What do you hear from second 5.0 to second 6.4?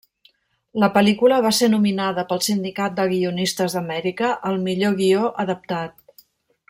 guió adaptat.